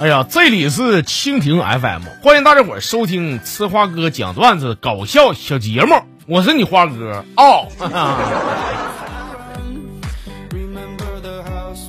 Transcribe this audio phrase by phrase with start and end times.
[0.00, 5.94] 哎呀，这里是蜻蜓 FM，欢迎大家伙收听吃花哥讲段子搞笑小节目，
[6.26, 7.68] 我是你花哥哦。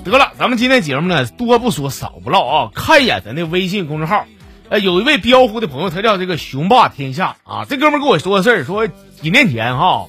[0.05, 4.25] 得了，咱们今天节目呢，多不说少不唠啊，看一眼咱的微信公众号。
[4.69, 10.05] 呃，有一位标呼的朋友，他叫这个雄霸天下啊，这哥们跟我说个事儿，说几年前哈，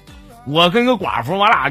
[0.46, 1.70] 我跟个寡妇，我俩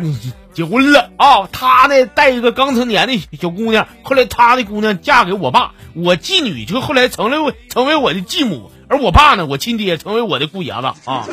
[0.54, 1.12] 结婚了。
[1.18, 10.93] 啊，她呢带一个刚成年的小姑娘，后来她的姑娘嫁给我爸，我继女就后来成了成为我的继母，而我爸呢，我亲爹成为我的姑爷子。
[11.10, 11.25] 啊。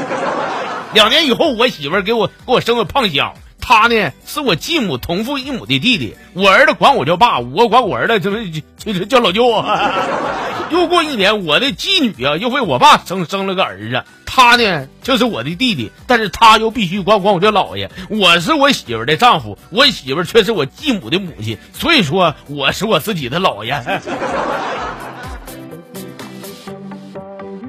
[0.95, 9.94] 两年以后，我媳妇给我给我生个胖小，他呢是我继母同父异母的弟弟，我儿子管我叫爸，我管我儿子就就叫老舅啊。
[10.70, 17.90] 又过一年，我的继女啊又为我爸生生了个儿子，他呢就是我的弟弟，但是他又必须管管我叫姥爷。
[18.08, 23.82] 我是我媳妇的丈夫，我媳妇却是我继母的母亲，所以说我是我自己的姥爷。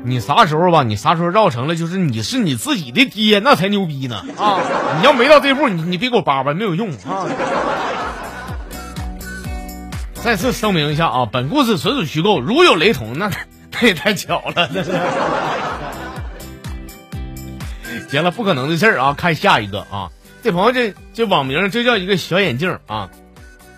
[0.06, 0.84] 你啥时候吧？
[0.84, 4.60] 你啥时候绕成了就是你是你自己的爹，那才牛逼呢啊！
[5.00, 7.26] 你要没到这步，你你别给我叭叭，没有用啊。
[10.14, 13.32] 再次声明一下啊，本故事纯属虚构，如有雷同，那
[13.72, 14.70] 那也太巧了。
[18.10, 19.14] 行了，不可能的事儿啊！
[19.18, 20.12] 看下一个啊，
[20.44, 23.10] 这朋友这这网名就叫一个小眼镜啊。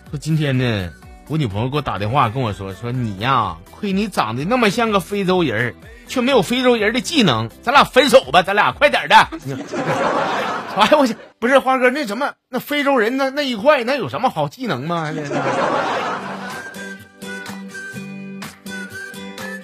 [0.10, 0.90] 说今天呢，
[1.28, 5.74] 我女朋友给我打电话跟我说，说你呀，亏你长得那么像个非洲人，
[6.08, 9.16] 却没有非洲人的技能，咱俩分手吧，咱俩快点的。
[10.78, 15.12] 哎呀，我去，不是花哥，那什么，那非洲人那那一块，那有什么好技能吗？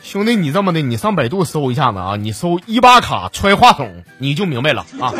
[0.01, 5.13] 兄弟，你这么的，你上百度搜一下子啊，你搜伊巴卡揣话筒，你就明白了啊。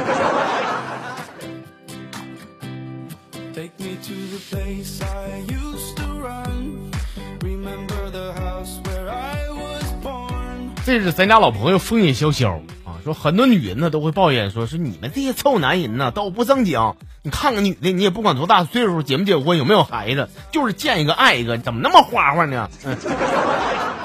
[10.84, 16.96] 这是咱家老朋友风野潇潇啊，说很多女人呢都会抱怨说，是你们这些臭男人呢都不正经。
[17.24, 22.70] 你看个女的，你也不管多大岁数，结没结婚，有没有孩子，就是见一个爱一个，怎么那么花花呢？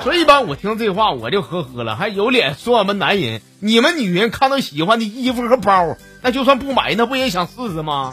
[0.03, 3.41] 所以一般我听这话我就呵呵了，还有脸说我们男人？
[3.59, 8.13] 你们女人看到喜欢的衣服和包，那就算不买，那不也想试试吗？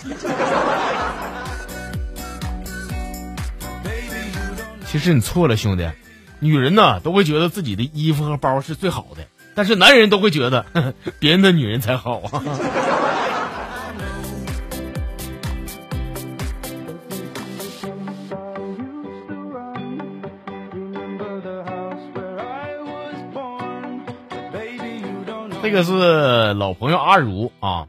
[4.94, 5.90] 其实你错了，兄弟，
[6.40, 9.24] 女人呢都会觉得自己的衣服和包是最好的，
[9.56, 12.44] 但是男人都会觉得呵呵 别人的女人才好啊。
[25.64, 27.88] 这个是老朋友阿如啊，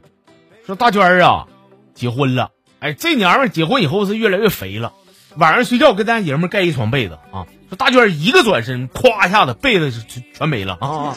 [0.65, 1.45] 说大娟儿啊，
[1.93, 2.49] 结婚了，
[2.79, 4.91] 哎，这娘们结婚以后是越来越肥了，
[5.37, 11.13] 晚上睡觉跟咱爷们盖一床被子啊，说大娟儿一个转身，咵一下子被子全全没了啊，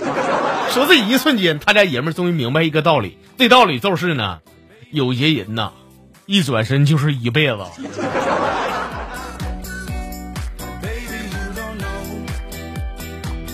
[0.71, 4.41] 说这一瞬间，他家爷们终于明白一个道理，这道理就是呢，
[4.91, 5.71] 有些人呐，
[6.27, 7.59] 一转身就是一辈子。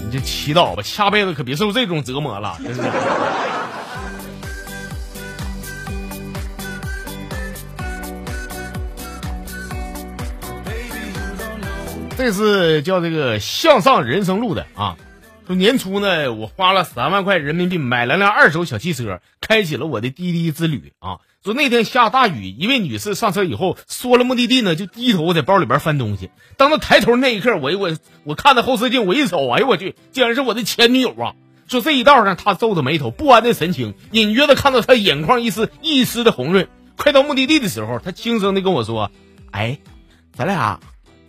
[0.02, 2.80] 你就祈祷吧，下辈子可别受这种折磨了，真是。
[12.24, 14.96] 这是叫这个向上人生路的啊。
[15.46, 21.18] 说年初呢，我花了三万块人民币买了辆二手小汽车，开启了我的滴滴之旅啊。
[21.44, 26.30] 说那天下大雨，一位女士上车以后，说了目的地呢，就低头在包里边翻东西。
[26.56, 31.34] 当她抬头那一刻，我我我看到后视镜，我一瞅，哎呦我去，竟然是我的前女友啊！
[31.68, 36.68] 说这一道上，她皱着眉头，不安的神情，隐约的看到她眼眶一丝一丝的红润。
[36.96, 39.10] 快到目的地的时候，她轻声的跟我说
[39.52, 39.78] ：“哎，
[40.32, 40.80] 咱俩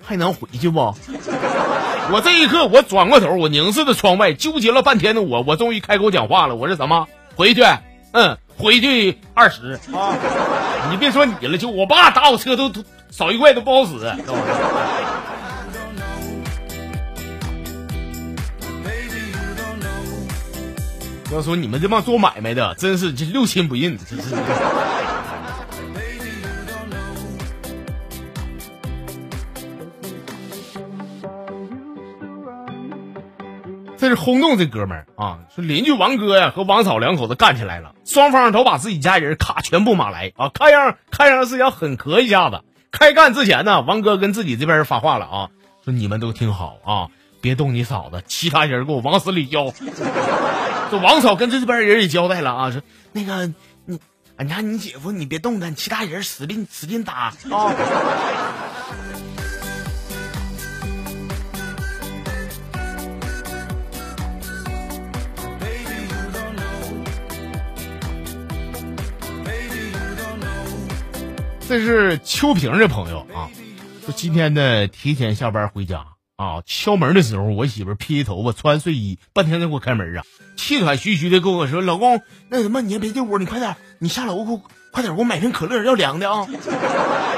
[0.05, 0.95] 还能回去不？”
[2.11, 6.55] 我这一刻，我转过头，我凝视着窗外，纠结了半天的我，我终于开口讲话了。
[6.55, 7.07] 我是什么？
[7.35, 7.63] 回去？
[8.11, 10.13] 嗯，回去二十啊！
[10.91, 12.71] 你别说你了，就我爸打我车都
[13.09, 13.95] 少一块都不好使。
[21.33, 24.35] 要说你们这帮做买卖的，真是这六亲不认，真是。
[33.97, 35.39] 这是轰动这哥们儿啊！
[35.55, 40.49] 说邻居王哥呀和王嫂两口子干起来了，双方都把自己家人卡全部马来啊！
[40.53, 42.61] 看样看样是要狠磕一下子。
[42.91, 45.49] 开干之前呢，王哥跟自己这边人发话了啊，
[45.83, 47.07] 说你们都听好啊，
[47.41, 49.73] 别动你嫂子，其他人给我往死里交。
[50.91, 52.81] 这王嫂跟这边人也交代了啊，说
[53.11, 53.47] 那个
[53.85, 53.99] 你，
[54.35, 57.33] 俺家你姐夫你别动他，其他人使劲使劲打啊。
[71.67, 73.49] 这是秋萍的朋友啊，
[74.05, 80.23] 说今天呢提前下班回家啊，敲门的时候我媳妇披头发穿睡衣，半天才给我开门啊，
[80.55, 86.45] 气喘吁吁的跟我说：“老公，那什么你先别进屋，你快点，你下楼给我快点给我买瓶可乐，要凉的啊。”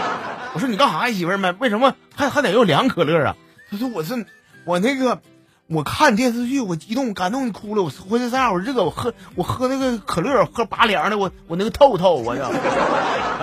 [0.53, 1.55] 我说：“你干啥呀，媳妇儿们？
[1.59, 3.35] 为什么还还得要凉可乐啊？”
[3.71, 4.25] 他说：“我是
[4.65, 5.21] 我那个。”
[5.67, 12.49] 我看电视剧，我激动感动哭了，我浑身上下我热，我喝我喝那个可乐，喝拔凉的，我我那个透透，我呀，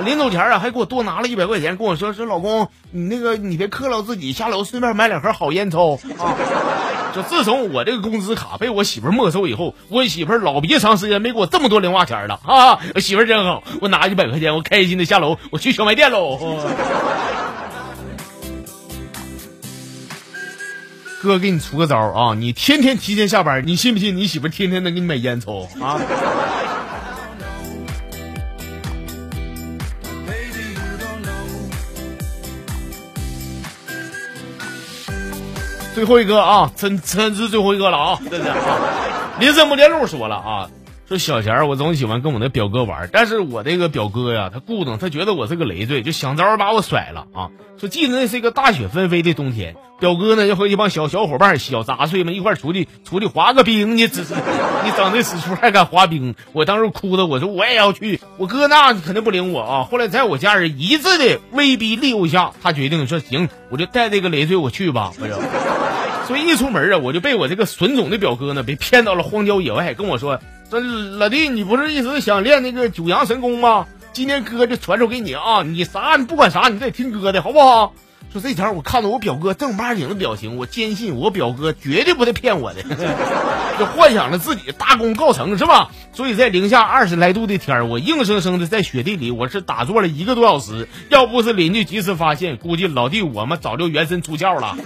[0.04, 6.34] 临走前啊还给我多拿了一百块钱，跟我说说老公，你那个你别克劳自己，下楼顺便买两盒好烟抽啊。
[7.14, 12.80] 就自从我这个工资卡被我媳妇没收以后，我媳妇老别长时间没给我这么多零花钱了啊！
[12.94, 16.40] 我媳妇真好，我拿一百块钱，我开心的下楼，我去小卖店喽。
[21.24, 22.34] 哥给你出个招啊！
[22.34, 25.98] 你天天提前下班，你信不信你媳妇天天能给你买烟抽啊？
[35.94, 38.18] 最后一个啊，真真是最后一个了啊！
[38.30, 38.58] 真的啊，
[39.40, 40.68] 连声不连路说了啊。
[41.06, 47.50] 说小前儿我总喜欢跟我那表哥玩，但是我这个表哥呀，他咕噔，他觉得我是个累赘，就想招把我甩了啊。
[47.78, 54.08] 说记得那是一个大雪纷飞的冬天，表哥呢就和一帮小小伙伴、小杂碎们一块出去出去滑个冰呢。
[54.08, 54.32] 这是
[54.84, 56.34] 你长这死出还敢滑冰？
[56.52, 58.18] 我当时哭的，我说我也要去。
[58.38, 59.84] 我哥那肯定不领我啊。
[59.90, 65.12] 后来在我家人一致的威逼利诱下，他决定说行，我就带这个累赘我去吧。
[65.20, 65.34] 我就。
[66.26, 70.40] 所以一出门啊，我就被我这个损种的表哥呢，被骗到了荒郊野外，跟我说。
[70.80, 73.86] 老弟，你不是一直想练那个九阳神功吗？
[74.12, 75.62] 今天哥就传授给你啊！
[75.64, 77.92] 你啥你不管啥，你得听哥的，好不好？
[78.32, 82.82] 说这前我看到我表哥正儿八经的表情，我坚信我表哥绝对不会骗我的，
[83.78, 85.90] 就幻想着自己大功告成是吧？
[86.12, 90.88] 所以在零下二十来度的天我硬生生的在雪地里，我是打坐了一个多小时。
[91.10, 94.76] 要不是邻居及时发现，估计老弟我们早就原身出窍了。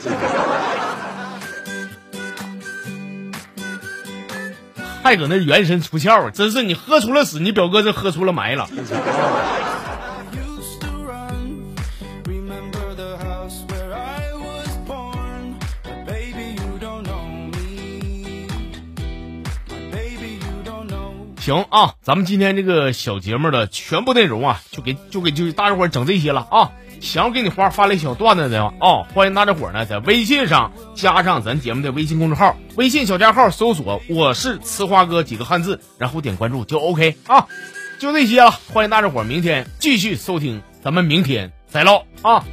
[5.08, 8.68] 还搁那元神出窍，真是你喝出了屎，你表哥这喝出了埋了。
[21.40, 26.72] 行啊，咱们今天这个小节目的全部内容啊，就给就给就大家伙整这些了啊。
[27.00, 37.46] 想要给你花发了一小段子的啊，欢迎大家伙呢在微信上加上咱节目的微信公众号，微信小加号搜索“我是呲花哥”几个汉字，然后点关注就 OK 啊，
[37.98, 38.50] 就这些了。
[38.72, 42.44] 欢迎大家伙明天继续收听，咱们明天再唠啊。